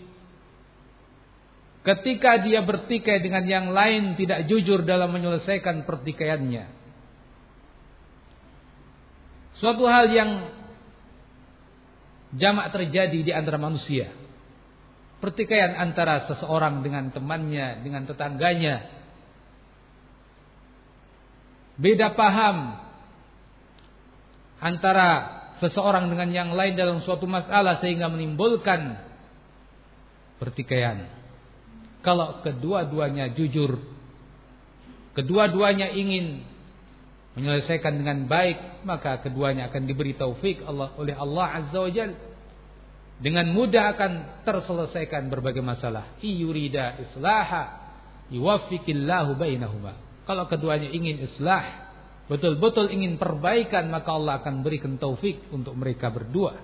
Ketika 1.84 2.40
dia 2.40 2.62
bertikai 2.64 3.20
dengan 3.20 3.44
yang 3.44 3.66
lain 3.74 4.14
tidak 4.16 4.46
jujur 4.46 4.86
dalam 4.86 5.10
menyelesaikan 5.10 5.84
pertikaiannya, 5.84 6.84
Suatu 9.64 9.86
hal 9.86 10.10
yang 10.10 10.30
jamak 12.34 12.74
terjadi 12.74 13.18
di 13.22 13.32
antara 13.32 13.58
manusia. 13.58 14.10
Pertikaian 15.22 15.80
antara 15.80 16.28
seseorang 16.28 16.84
dengan 16.84 17.08
temannya, 17.08 17.80
dengan 17.80 18.04
tetangganya. 18.04 18.84
Beda 21.80 22.12
paham 22.12 22.78
antara 24.60 25.08
seseorang 25.58 26.12
dengan 26.12 26.28
yang 26.30 26.50
lain 26.52 26.76
dalam 26.76 27.00
suatu 27.02 27.24
masalah 27.24 27.80
sehingga 27.80 28.12
menimbulkan 28.12 29.00
pertikaian. 30.38 31.08
Kalau 32.04 32.44
kedua-duanya 32.44 33.32
jujur, 33.32 33.80
kedua-duanya 35.16 35.88
ingin 35.88 36.44
menyelesaikan 37.34 37.98
dengan 37.98 38.18
baik 38.30 38.86
maka 38.86 39.18
keduanya 39.18 39.66
akan 39.70 39.82
diberi 39.90 40.14
taufik 40.14 40.62
Allah 40.62 40.94
oleh 40.94 41.14
Allah 41.18 41.46
Azza 41.62 41.78
wa 41.82 41.90
Jal. 41.90 42.12
Dengan 43.14 43.46
mudah 43.54 43.94
akan 43.94 44.42
terselesaikan 44.42 45.30
berbagai 45.30 45.62
masalah. 45.62 46.18
Iyurida 46.18 46.98
islaha 46.98 47.84
yuwaffiqillahu 48.30 49.38
bainahuma. 49.38 49.98
Kalau 50.26 50.46
keduanya 50.50 50.90
ingin 50.90 51.22
islah 51.26 51.90
betul-betul 52.24 52.88
ingin 52.88 53.20
perbaikan 53.20 53.92
maka 53.92 54.10
Allah 54.14 54.40
akan 54.40 54.64
berikan 54.64 54.98
taufik 54.98 55.50
untuk 55.50 55.74
mereka 55.78 56.10
berdua. 56.10 56.58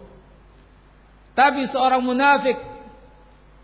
Tapi 1.35 1.71
seorang 1.71 2.03
munafik 2.03 2.59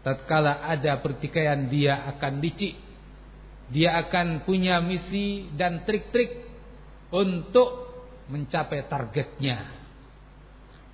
tatkala 0.07 0.62
ada 0.71 1.03
pertikaian 1.03 1.66
dia 1.66 2.07
akan 2.14 2.38
licik. 2.38 2.75
Dia 3.66 3.99
akan 4.07 4.47
punya 4.47 4.79
misi 4.79 5.51
dan 5.59 5.83
trik-trik 5.83 6.46
untuk 7.11 7.69
mencapai 8.27 8.87
targetnya. 8.90 9.71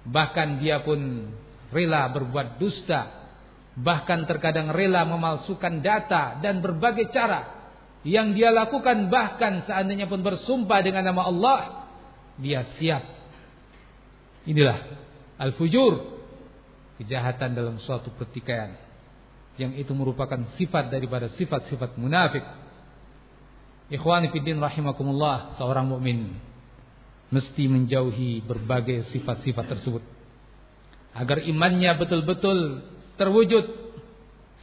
Bahkan 0.03 0.61
dia 0.61 0.83
pun 0.83 1.31
rela 1.73 2.11
berbuat 2.13 2.59
dusta, 2.61 3.31
bahkan 3.79 4.29
terkadang 4.29 4.75
rela 4.75 5.07
memalsukan 5.09 5.81
data 5.81 6.43
dan 6.43 6.61
berbagai 6.61 7.09
cara 7.15 7.63
yang 8.03 8.35
dia 8.35 8.51
lakukan 8.51 9.07
bahkan 9.09 9.63
seandainya 9.63 10.11
pun 10.11 10.21
bersumpah 10.21 10.81
dengan 10.83 11.07
nama 11.07 11.23
Allah, 11.31 11.61
dia 12.35 12.67
siap. 12.77 13.03
Inilah 14.43 14.79
al-fujur, 15.39 16.19
kejahatan 16.99 17.55
dalam 17.55 17.79
suatu 17.79 18.11
pertikaian 18.19 18.75
yang 19.61 19.77
itu 19.79 19.93
merupakan 19.93 20.39
sifat 20.57 20.89
daripada 20.91 21.31
sifat-sifat 21.37 21.95
munafik 22.01 22.43
Ikhwani 23.93 24.33
fiddin 24.33 24.57
rahimakumullah, 24.57 25.61
seorang 25.61 25.85
mukmin 25.93 26.33
mesti 27.29 27.69
menjauhi 27.69 28.41
berbagai 28.45 29.09
sifat-sifat 29.13 29.69
tersebut 29.69 30.05
agar 31.13 31.45
imannya 31.45 31.93
betul-betul 32.01 32.81
terwujud 33.21 33.69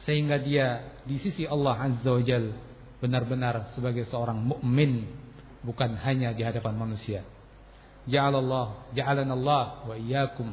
sehingga 0.02 0.38
dia 0.42 0.98
di 1.06 1.18
sisi 1.22 1.46
Allah 1.46 1.78
Azza 1.78 2.10
wa 2.10 2.22
Jal 2.22 2.54
benar-benar 2.98 3.74
sebagai 3.74 4.06
seorang 4.10 4.38
mukmin 4.38 5.06
bukan 5.62 5.98
hanya 6.02 6.34
di 6.34 6.42
hadapan 6.42 6.78
manusia. 6.78 7.22
Ja'alallah 8.10 8.94
ja'alana 8.94 9.32
Allah 9.34 9.64
wa 9.86 9.94
iyyakum 9.94 10.50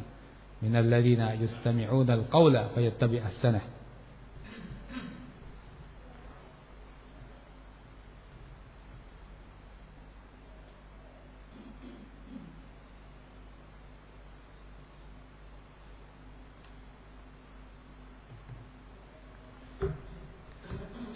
minal 0.61 0.85
ladzina 0.85 1.37
yastami'una 1.37 2.13
al-qawla 2.13 2.73
fayattabi'u 2.73 3.23
ahsanah. 3.23 3.76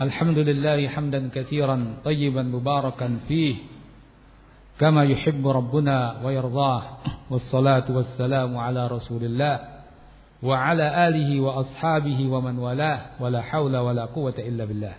الحمد 0.01 0.39
لله 0.39 0.89
حمدا 0.89 1.31
كثيرا 1.35 2.05
طيبا 2.05 2.43
مباركا 2.43 3.09
فيه 3.29 3.57
كما 4.79 5.05
يحب 5.05 5.49
ربنا 5.49 6.21
ويرضاه 6.25 6.83
والصلاة 7.31 7.87
والسلام 7.89 8.57
على 8.57 8.87
رسول 8.87 9.25
الله 9.25 9.57
وعلى 10.43 11.09
آله 11.09 11.41
وأصحابه 11.41 12.19
ومن 12.29 12.59
والاه 12.59 13.01
ولا 13.21 13.41
حول 13.43 13.77
ولا 13.77 14.05
قوة 14.05 14.37
إلا 14.39 14.65
بالله 14.65 14.95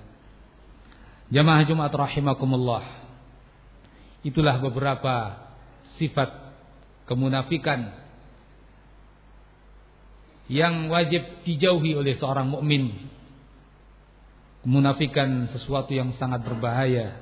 Jamaah 1.27 1.67
Jumat 1.67 1.91
rahimakumullah 1.91 2.83
Itulah 4.23 4.63
beberapa 4.63 5.45
sifat 5.99 6.31
kemunafikan 7.03 7.91
yang 10.47 10.87
wajib 10.87 11.43
dijauhi 11.43 11.99
oleh 11.99 12.15
seorang 12.15 12.47
mukmin 12.47 13.11
Kemunafikan 14.62 15.50
sesuatu 15.50 15.90
yang 15.90 16.14
sangat 16.22 16.46
berbahaya. 16.46 17.18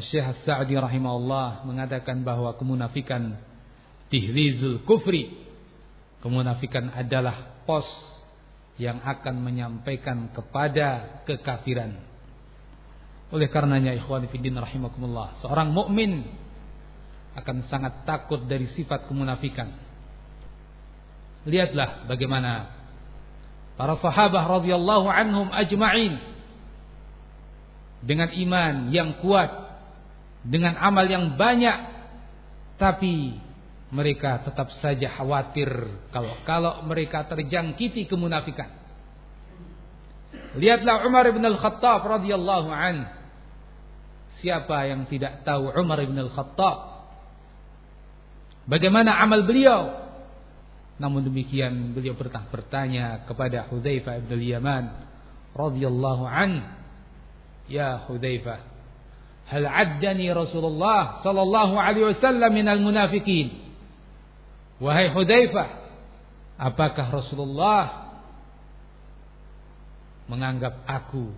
Syekh 0.00 0.44
Sa'di 0.44 0.76
rahimahullah 0.76 1.64
mengatakan 1.68 2.24
bahwa 2.24 2.56
kemunafikan 2.56 3.36
tihrizul 4.08 4.80
kufri. 4.88 5.36
Kemunafikan 6.24 6.92
adalah 6.96 7.62
pos 7.68 7.86
yang 8.80 9.04
akan 9.04 9.44
menyampaikan 9.44 10.32
kepada 10.32 11.20
kekafiran. 11.28 12.00
Oleh 13.28 13.52
karenanya 13.52 13.92
ikhwan 13.92 14.24
fillah 14.32 14.64
rahimakumullah, 14.64 15.36
seorang 15.44 15.68
mukmin 15.68 16.24
akan 17.36 17.68
sangat 17.68 18.08
takut 18.08 18.40
dari 18.48 18.72
sifat 18.72 19.04
kemunafikan. 19.04 19.68
Lihatlah 21.44 22.08
bagaimana 22.08 22.77
para 23.78 23.94
sahabat 24.02 24.42
radhiyallahu 24.58 25.06
anhum 25.06 25.46
ajma'in 25.54 26.18
dengan 28.02 28.34
iman 28.34 28.90
yang 28.90 29.22
kuat, 29.22 29.50
dengan 30.42 30.74
amal 30.82 31.06
yang 31.06 31.38
banyak, 31.38 31.78
tapi 32.74 33.38
mereka 33.94 34.42
tetap 34.42 34.68
saja 34.82 35.08
khawatir 35.14 35.70
kalau 36.10 36.34
kalau 36.42 36.82
mereka 36.84 37.22
terjangkiti 37.30 38.10
kemunafikan. 38.10 38.74
Lihatlah 40.58 41.06
Umar 41.06 41.30
bin 41.30 41.40
Al-Khattab 41.46 42.02
radhiyallahu 42.02 42.68
an. 42.68 43.14
Siapa 44.42 44.90
yang 44.90 45.06
tidak 45.06 45.46
tahu 45.46 45.70
Umar 45.70 46.02
bin 46.02 46.18
Al-Khattab? 46.18 46.98
Bagaimana 48.68 49.16
amal 49.22 49.46
beliau? 49.48 50.07
Namun 50.98 51.22
demikian 51.22 51.94
beliau 51.94 52.18
pernah 52.18 52.42
bertanya 52.50 53.22
kepada 53.22 53.70
Hudzaifah 53.70 54.18
bin 54.26 54.30
Al-Yaman 54.34 54.84
radhiyallahu 55.54 56.24
an, 56.26 56.66
"Ya 57.70 58.02
Hudzaifah, 58.10 58.58
hal 59.46 59.64
'addani 59.64 60.26
Rasulullah 60.34 61.22
sallallahu 61.22 61.78
alaihi 61.78 62.18
wasallam 62.18 62.50
minal 62.50 62.82
munafiqin?" 62.82 63.54
Wahai 64.82 65.10
Hudzaifah, 65.14 65.68
apakah 66.58 67.06
Rasulullah 67.14 68.10
menganggap 70.28 70.84
aku 70.84 71.30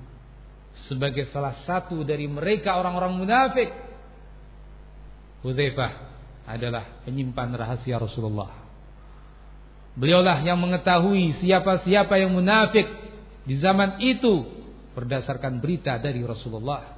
sebagai 0.90 1.30
salah 1.30 1.62
satu 1.64 2.02
dari 2.02 2.26
mereka 2.26 2.76
orang-orang 2.76 3.16
munafik. 3.16 3.70
Hudzaifah 5.40 5.92
adalah 6.44 7.00
penyimpan 7.06 7.48
rahasia 7.56 7.96
Rasulullah. 7.96 8.59
Beliaulah 10.00 10.40
yang 10.40 10.56
mengetahui 10.56 11.44
siapa-siapa 11.44 12.16
yang 12.16 12.32
munafik 12.32 12.88
di 13.44 13.60
zaman 13.60 14.00
itu 14.00 14.48
berdasarkan 14.96 15.60
berita 15.60 16.00
dari 16.00 16.24
Rasulullah. 16.24 16.96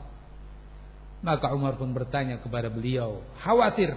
Maka 1.19 1.51
Umar 1.51 1.75
pun 1.75 1.91
bertanya 1.91 2.39
kepada 2.39 2.71
beliau, 2.71 3.27
khawatir 3.43 3.91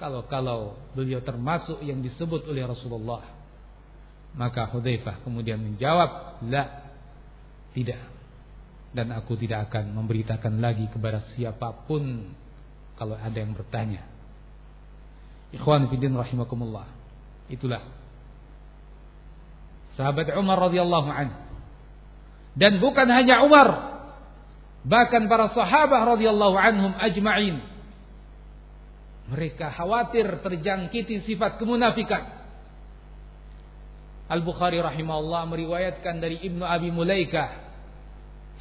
kalau-kalau 0.00 0.80
beliau 0.96 1.20
termasuk 1.20 1.84
yang 1.84 2.00
disebut 2.00 2.48
oleh 2.48 2.64
Rasulullah. 2.64 3.28
Maka 4.32 4.72
Hudzaifah 4.72 5.20
kemudian 5.24 5.60
menjawab, 5.60 6.40
"La, 6.48 6.88
tidak. 7.76 8.00
Dan 8.88 9.12
aku 9.12 9.36
tidak 9.36 9.68
akan 9.68 9.92
memberitakan 9.92 10.64
lagi 10.64 10.88
kepada 10.88 11.28
siapa 11.36 11.84
pun 11.84 12.32
kalau 12.96 13.20
ada 13.20 13.36
yang 13.36 13.52
bertanya. 13.52 14.00
Ikhwan 15.52 15.92
fiddin 15.92 16.16
rahimakumullah. 16.16 16.88
Itulah 17.52 17.97
sahabat 19.98 20.30
Umar 20.38 20.70
radhiyallahu 20.70 21.10
an. 21.10 21.34
Dan 22.54 22.78
bukan 22.78 23.10
hanya 23.10 23.42
Umar, 23.42 23.98
bahkan 24.86 25.26
para 25.26 25.50
sahabat 25.50 26.14
radhiyallahu 26.14 26.54
anhum 26.54 26.94
ajma'in. 26.94 27.58
Mereka 29.34 29.74
khawatir 29.74 30.38
terjangkiti 30.40 31.26
sifat 31.26 31.58
kemunafikan. 31.58 32.38
Al-Bukhari 34.30 34.78
rahimahullah 34.78 35.50
meriwayatkan 35.50 36.22
dari 36.22 36.38
Ibnu 36.46 36.62
Abi 36.62 36.94
Mulaikah 36.94 37.48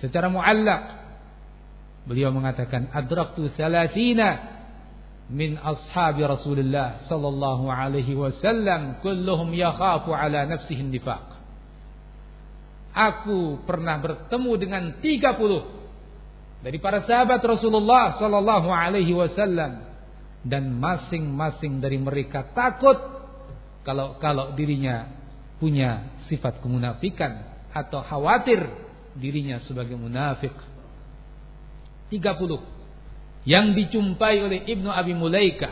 secara 0.01 0.31
muallaq 0.31 0.83
beliau 2.07 2.31
mengatakan 2.31 2.87
adraktu 2.95 3.51
salasina 3.59 4.56
min 5.27 5.59
ashabi 5.59 6.23
Rasulullah 6.23 7.03
sallallahu 7.03 7.67
alaihi 7.67 8.15
wasallam 8.15 9.03
kulluhum 9.03 9.51
yakhafu 9.51 10.15
ala 10.15 10.47
nafsihi 10.47 10.87
nifaq 10.87 11.35
Aku 12.97 13.61
pernah 13.67 14.01
bertemu 14.01 14.51
dengan 14.57 14.83
30 14.97 16.65
dari 16.65 16.77
para 16.81 17.05
sahabat 17.05 17.37
Rasulullah 17.45 18.17
sallallahu 18.17 18.73
alaihi 18.73 19.13
wasallam 19.13 19.85
dan 20.41 20.73
masing-masing 20.73 21.77
dari 21.77 22.01
mereka 22.01 22.49
takut 22.57 22.97
kalau 23.85 24.17
kalau 24.17 24.57
dirinya 24.57 25.13
punya 25.61 26.09
sifat 26.25 26.57
kemunafikan 26.63 27.45
atau 27.69 28.01
khawatir 28.01 28.65
dirinya 29.13 29.61
sebagai 29.65 29.93
munafik. 29.97 30.53
30 32.09 32.76
yang 33.47 33.71
dijumpai 33.71 34.43
oleh 34.43 34.59
Ibnu 34.67 34.91
Abi 34.91 35.15
Mulaikah 35.15 35.71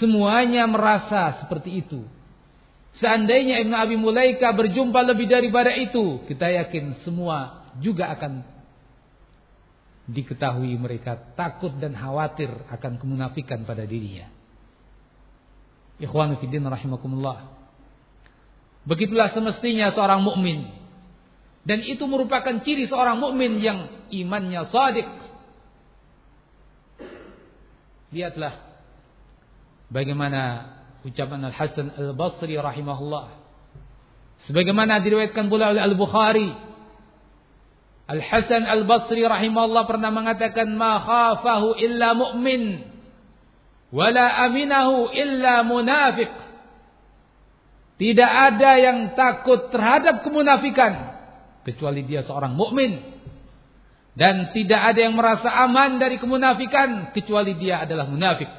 semuanya 0.00 0.64
merasa 0.64 1.44
seperti 1.44 1.84
itu. 1.84 2.00
Seandainya 2.96 3.60
Ibnu 3.60 3.76
Abi 3.76 4.00
Mulaikah 4.00 4.56
berjumpa 4.56 5.04
lebih 5.04 5.28
daripada 5.28 5.76
itu, 5.76 6.24
kita 6.24 6.48
yakin 6.48 7.04
semua 7.04 7.68
juga 7.76 8.08
akan 8.16 8.40
diketahui 10.10 10.74
mereka 10.80 11.20
takut 11.36 11.70
dan 11.76 11.92
khawatir 11.94 12.50
akan 12.72 12.96
kemunafikan 12.96 13.62
pada 13.68 13.84
dirinya. 13.84 14.26
Ikhwanu 16.00 16.40
fiddin 16.40 16.64
rahimakumullah. 16.64 17.52
Begitulah 18.88 19.28
semestinya 19.36 19.92
seorang 19.92 20.24
mukmin 20.24 20.80
dan 21.60 21.84
itu 21.84 22.00
merupakan 22.08 22.56
ciri 22.64 22.88
seorang 22.88 23.20
mukmin 23.20 23.60
yang 23.60 24.08
imannya 24.08 24.64
sadik. 24.72 25.06
Lihatlah 28.10 28.58
bagaimana 29.86 30.42
ucapan 31.06 31.46
Al 31.46 31.54
Hasan 31.54 31.94
Al 31.94 32.10
Basri 32.18 32.58
rahimahullah. 32.58 33.38
Sebagaimana 34.50 34.98
diriwayatkan 34.98 35.46
pula 35.46 35.70
oleh 35.70 35.82
Al 35.82 35.94
Bukhari. 35.94 36.50
Al 38.10 38.18
Hasan 38.18 38.66
Al 38.66 38.82
Basri 38.82 39.22
rahimahullah 39.22 39.86
pernah 39.86 40.10
mengatakan 40.10 40.74
ma 40.74 40.98
khafahu 40.98 41.78
illa 41.78 42.10
mu'min 42.18 42.82
wala 43.94 44.42
aminahu 44.46 45.14
illa 45.14 45.62
munafiq. 45.62 46.32
Tidak 48.00 48.30
ada 48.32 48.80
yang 48.80 49.12
takut 49.12 49.68
terhadap 49.68 50.24
kemunafikan 50.24 51.20
kecuali 51.60 52.00
dia 52.08 52.24
seorang 52.24 52.56
mukmin 52.56 53.19
dan 54.14 54.50
tidak 54.50 54.80
ada 54.94 55.00
yang 55.06 55.14
merasa 55.14 55.46
aman 55.46 56.02
dari 56.02 56.18
kemunafikan 56.18 57.14
kecuali 57.14 57.54
dia 57.54 57.86
adalah 57.86 58.10
munafik. 58.10 58.50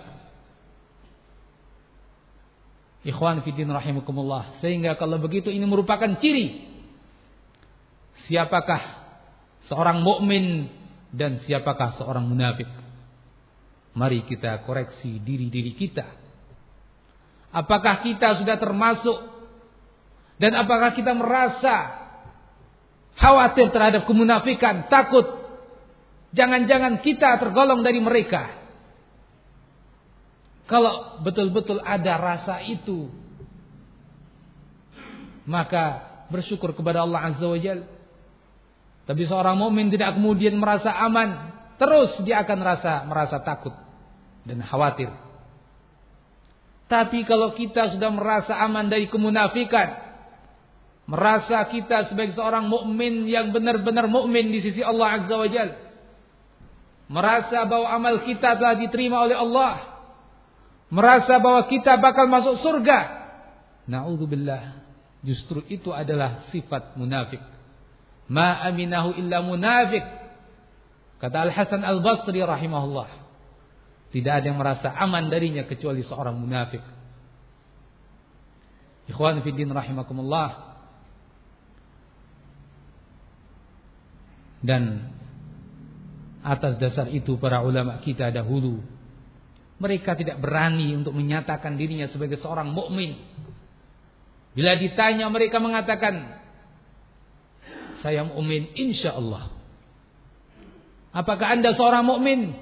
Ikhwan 3.02 3.42
fiddin 3.42 3.68
rahimakumullah. 3.68 4.62
Sehingga 4.62 4.96
kalau 4.96 5.18
begitu 5.18 5.50
ini 5.50 5.66
merupakan 5.66 6.08
ciri 6.22 6.70
siapakah 8.30 8.80
seorang 9.68 10.06
mukmin 10.06 10.70
dan 11.12 11.42
siapakah 11.44 11.98
seorang 11.98 12.30
munafik. 12.30 12.70
Mari 13.92 14.24
kita 14.24 14.64
koreksi 14.64 15.20
diri-diri 15.20 15.76
kita. 15.76 16.08
Apakah 17.52 18.00
kita 18.00 18.40
sudah 18.40 18.56
termasuk 18.56 19.20
dan 20.40 20.56
apakah 20.56 20.96
kita 20.96 21.12
merasa 21.12 22.00
khawatir 23.20 23.68
terhadap 23.76 24.08
kemunafikan, 24.08 24.88
takut 24.88 25.40
jangan-jangan 26.36 27.00
kita 27.04 27.39
tergolong 27.39 27.84
dari 27.84 28.00
mereka. 28.00 28.60
Kalau 30.67 31.20
betul-betul 31.20 31.84
ada 31.84 32.15
rasa 32.15 32.63
itu, 32.63 33.12
maka 35.44 36.08
bersyukur 36.32 36.72
kepada 36.72 37.04
Allah 37.04 37.36
Azza 37.36 37.44
wa 37.44 37.60
Jal. 37.60 37.84
Tapi 39.04 39.28
seorang 39.28 39.60
mukmin 39.60 39.91
tidak 39.91 40.15
kemudian 40.15 40.56
merasa 40.56 40.96
aman, 40.96 41.52
terus 41.76 42.15
dia 42.24 42.39
akan 42.48 42.58
merasa 42.63 43.04
merasa 43.04 43.44
takut 43.44 43.76
dan 44.48 44.63
khawatir. 44.63 45.12
Tapi 46.88 47.24
kalau 47.28 47.52
kita 47.52 47.96
sudah 47.96 48.12
merasa 48.12 48.56
aman 48.63 48.88
dari 48.88 49.12
kemunafikan, 49.12 49.91
merasa 51.08 51.67
kita 51.67 52.08
sebagai 52.08 52.36
seorang 52.39 52.72
mukmin 52.72 53.28
yang 53.28 53.52
benar-benar 53.52 54.08
mukmin 54.08 54.52
di 54.56 54.63
sisi 54.63 54.80
Allah 54.80 55.20
Azza 55.20 55.36
wa 55.36 55.50
Jal. 55.52 55.90
Merasa 57.12 57.67
bahwa 57.67 57.91
amal 57.91 58.24
kita 58.24 58.56
telah 58.56 58.80
diterima 58.80 59.28
oleh 59.28 59.36
Allah. 59.36 60.00
Merasa 60.88 61.43
bahwa 61.43 61.67
kita 61.67 62.00
bakal 62.00 62.32
masuk 62.32 62.63
surga. 62.63 63.00
Nauzubillah. 63.84 64.80
Justru 65.19 65.60
itu 65.67 65.91
adalah 65.91 66.47
sifat 66.56 66.95
munafik. 66.95 67.43
Ma 68.32 68.63
aminahu 68.63 69.12
illa 69.19 69.43
munafik. 69.43 70.08
Kata 71.19 71.52
Al-Hasan 71.52 71.84
Al-Basri 71.84 72.39
rahimahullah. 72.39 73.12
Tidak 74.15 74.32
ada 74.32 74.45
yang 74.47 74.56
merasa 74.56 74.88
aman 74.95 75.28
darinya 75.28 75.67
kecuali 75.67 76.08
seorang 76.08 76.39
munafik. 76.39 76.84
Ikhwan 79.12 79.43
fiddin 79.43 79.67
rahimakumullah. 79.67 80.80
Dan 84.63 85.11
atas 86.41 86.77
dasar 86.82 87.08
itu 87.10 87.38
para 87.38 87.62
ulama 87.62 88.01
kita 88.01 88.34
dahulu 88.34 88.82
Mereka 89.82 90.13
tidak 90.13 90.38
berani 90.38 90.93
untuk 90.93 91.17
menyatakan 91.17 91.73
dirinya 91.73 92.06
sebagai 92.06 92.38
seorang 92.38 92.69
mukmin. 92.69 93.17
Bila 94.54 94.77
ditanya 94.77 95.25
mereka 95.25 95.58
mengatakan, 95.58 96.38
saya 98.06 98.21
mukmin 98.21 98.69
insya 98.77 99.17
Allah. 99.17 99.49
Apakah 101.10 101.58
anda 101.58 101.73
seorang 101.73 102.06
mukmin? 102.06 102.54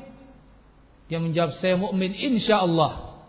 Dia 1.12 1.20
menjawab 1.20 1.60
saya 1.60 1.76
mukmin 1.76 2.16
insya 2.16 2.64
Allah. 2.64 3.20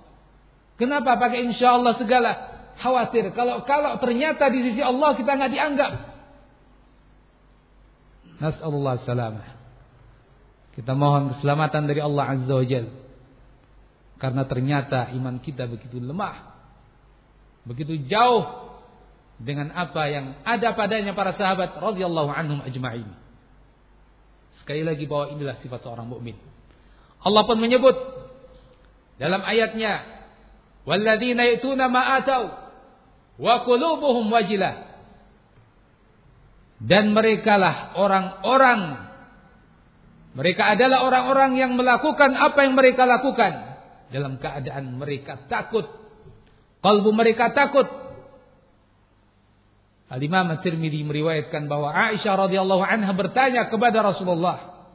Kenapa 0.79 1.19
pakai 1.19 1.51
insya 1.51 1.75
Allah 1.75 1.99
segala? 1.99 2.33
Khawatir 2.81 3.35
kalau 3.37 3.67
kalau 3.69 4.01
ternyata 4.01 4.49
di 4.49 4.71
sisi 4.71 4.81
Allah 4.81 5.13
kita 5.13 5.35
nggak 5.35 5.53
dianggap. 5.53 5.93
Nasallallahu 8.41 9.05
salamah. 9.05 9.60
Kita 10.75 10.95
mohon 10.95 11.35
keselamatan 11.35 11.91
dari 11.91 11.99
Allah 11.99 12.25
Azza 12.31 12.55
wa 12.55 12.67
Jalla. 12.67 12.93
Karena 14.21 14.43
ternyata 14.45 15.09
iman 15.17 15.41
kita 15.41 15.65
begitu 15.65 15.97
lemah. 15.97 16.53
Begitu 17.65 18.05
jauh 18.05 18.71
dengan 19.41 19.73
apa 19.73 20.05
yang 20.13 20.37
ada 20.45 20.77
padanya 20.77 21.17
para 21.17 21.33
sahabat 21.33 21.73
radhiyallahu 21.81 22.29
anhum 22.29 22.61
ajma'in. 22.61 23.09
Sekali 24.61 24.85
lagi 24.85 25.09
bahwa 25.09 25.33
inilah 25.33 25.57
sifat 25.65 25.81
seorang 25.81 26.05
mukmin. 26.05 26.37
Allah 27.25 27.43
pun 27.49 27.57
menyebut 27.57 27.97
dalam 29.17 29.41
ayatnya, 29.41 30.05
"Walladzina 30.85 31.49
ya'tuna 31.49 31.89
ma 31.89 32.21
atau 32.21 32.53
wa 33.41 33.65
qulubuhum 33.65 34.29
wajilah." 34.29 34.89
Dan 36.81 37.13
merekalah 37.17 37.97
orang-orang 37.97 39.10
mereka 40.31 40.79
adalah 40.79 41.03
orang-orang 41.03 41.59
yang 41.59 41.73
melakukan 41.75 42.39
apa 42.39 42.63
yang 42.63 42.79
mereka 42.79 43.03
lakukan 43.03 43.53
dalam 44.15 44.39
keadaan 44.39 44.95
mereka 44.95 45.43
takut. 45.51 45.87
Kalbu 46.79 47.11
mereka 47.11 47.51
takut. 47.51 47.87
Al-Imam 50.11 50.51
At-Tirmidzi 50.55 51.07
meriwayatkan 51.07 51.71
bahwa 51.71 51.95
Aisyah 51.95 52.35
radhiyallahu 52.47 52.83
anha 52.83 53.11
bertanya 53.15 53.71
kepada 53.71 54.03
Rasulullah 54.03 54.91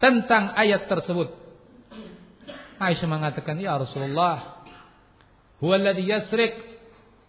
tentang 0.00 0.56
ayat 0.56 0.88
tersebut. 0.88 1.32
Aisyah 2.80 3.08
mengatakan, 3.08 3.56
"Ya 3.60 3.76
Rasulullah, 3.76 4.64
huwa 5.60 5.74
alladhi 5.76 6.12
yasriq 6.12 6.56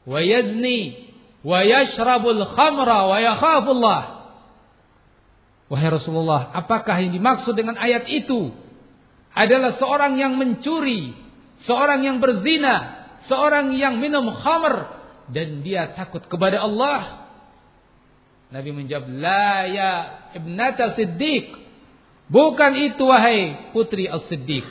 wa 0.08 0.20
yazni 0.20 1.12
wa 1.44 1.60
yashrabul 1.64 2.44
khamra 2.56 3.00
wa 3.08 3.18
yakhafullah." 3.20 4.17
Wahai 5.68 5.92
Rasulullah, 5.92 6.52
apakah 6.56 6.96
yang 7.04 7.12
dimaksud 7.12 7.52
dengan 7.56 7.76
ayat 7.76 8.08
itu? 8.08 8.56
adalah 9.38 9.78
seorang 9.78 10.18
yang 10.18 10.34
mencuri, 10.34 11.14
seorang 11.70 12.02
yang 12.02 12.18
berzina, 12.18 13.06
seorang 13.30 13.70
yang 13.78 14.02
minum 14.02 14.34
khamr 14.34 14.98
dan 15.30 15.62
dia 15.62 15.94
takut 15.94 16.26
kepada 16.26 16.66
Allah. 16.66 17.30
Nabi 18.50 18.74
menjawab, 18.74 19.06
"La 19.14 19.70
ya 19.70 19.92
ibnata 20.34 20.98
Siddiq." 20.98 21.70
Bukan 22.28 22.76
itu 22.76 23.08
wahai 23.08 23.72
putri 23.72 24.04
As-Siddiq. 24.04 24.68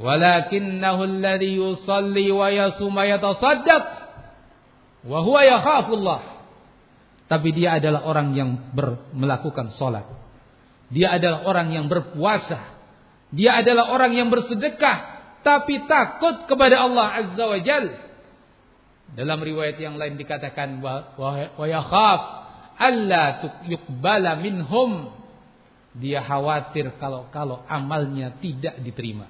Walakinnahu 0.00 1.04
alladhi 1.04 1.60
yusalli 1.60 2.32
wa 2.32 2.48
yasum 2.48 2.96
wa 2.96 3.04
yatasaddaq 3.04 3.84
wa 5.04 5.18
huwa. 5.20 6.37
Tapi 7.28 7.48
dia 7.52 7.76
adalah 7.76 8.08
orang 8.08 8.32
yang 8.32 8.72
ber, 8.72 9.12
melakukan 9.12 9.76
salat. 9.76 10.08
Dia 10.88 11.12
adalah 11.20 11.44
orang 11.44 11.68
yang 11.76 11.84
berpuasa 11.86 12.78
dia 13.28 13.60
adalah 13.60 13.92
orang 13.92 14.16
yang 14.16 14.28
bersedekah 14.32 15.20
tapi 15.44 15.84
takut 15.84 16.48
kepada 16.48 16.80
Allah 16.80 17.06
Azza 17.24 17.44
wa 17.44 17.60
Jal. 17.60 17.86
Dalam 19.12 19.40
riwayat 19.40 19.76
yang 19.80 19.96
lain 19.96 20.20
dikatakan 20.20 20.80
wa 20.80 21.66
yakhaf 21.68 22.20
alla 22.76 23.24
yuqbala 23.68 24.36
minhum. 24.40 25.12
Dia 25.98 26.22
khawatir 26.22 26.94
kalau-kalau 27.00 27.64
amalnya 27.66 28.36
tidak 28.38 28.78
diterima. 28.80 29.26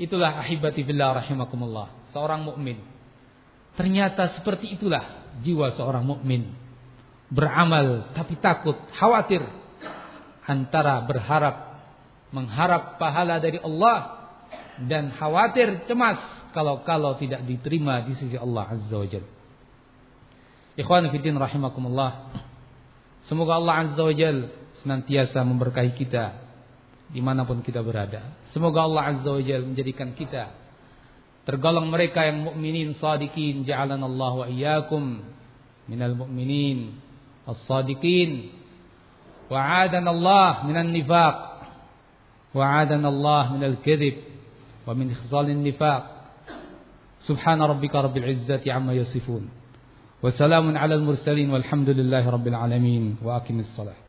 Itulah 0.00 0.40
ahibati 0.40 0.80
fillah 0.80 1.20
rahimakumullah, 1.20 2.10
seorang 2.10 2.42
mukmin. 2.42 2.80
Ternyata 3.78 4.38
seperti 4.38 4.74
itulah 4.78 5.34
jiwa 5.40 5.74
seorang 5.74 6.04
mukmin. 6.04 6.52
Beramal 7.30 8.10
tapi 8.14 8.34
takut, 8.42 8.74
khawatir 8.98 9.42
antara 10.46 10.98
berharap 11.06 11.70
mengharap 12.34 12.98
pahala 12.98 13.38
dari 13.38 13.58
Allah 13.62 14.18
dan 14.86 15.14
khawatir 15.14 15.86
cemas 15.86 16.18
kalau-kalau 16.50 17.14
tidak 17.18 17.46
diterima 17.46 18.02
di 18.02 18.18
sisi 18.18 18.34
Allah 18.34 18.66
Azza 18.74 18.96
wa 18.98 19.06
Jalla. 19.06 19.30
Ikhwan 20.74 21.10
fillah 21.10 21.38
rahimakumullah. 21.46 22.10
Semoga 23.30 23.62
Allah 23.62 23.74
Azza 23.86 24.02
wa 24.02 24.14
senantiasa 24.82 25.38
memberkahi 25.46 25.92
kita 25.94 26.34
di 27.10 27.22
mana 27.22 27.46
pun 27.46 27.62
kita 27.62 27.82
berada. 27.82 28.34
Semoga 28.50 28.86
Allah 28.86 29.02
Azza 29.14 29.30
wa 29.30 29.42
menjadikan 29.42 30.14
kita 30.18 30.59
tergolong 31.49 31.87
mereka 31.89 32.25
yang 32.25 32.41
mukminin 32.41 32.97
sadiqin 32.97 33.63
ja'alana 33.65 34.05
Allah 34.05 34.33
wa 34.33 34.45
iyyakum 34.49 35.21
minal 35.87 36.15
mu'minin 36.17 36.97
as-sadiqin 37.45 38.55
وعادنا 39.45 40.09
الله 40.11 40.51
من 40.65 40.77
النفاق 40.77 41.35
وعادنا 42.57 43.07
الله 43.09 43.53
من 43.53 43.63
الكذب 43.63 44.15
ومن 44.89 45.15
خصال 45.15 45.49
النفاق 45.49 46.03
سبحان 47.29 47.61
ربك 47.61 47.93
رب 47.95 48.17
العزة 48.17 48.65
عما 48.65 48.93
يصفون 48.93 49.49
وسلام 50.23 50.77
على 50.77 50.95
المرسلين 50.95 51.49
والحمد 51.53 51.89
لله 51.89 52.29
رب 52.29 52.47
العالمين 52.47 53.21
وأقم 53.21 53.59
الصلاة 53.59 54.05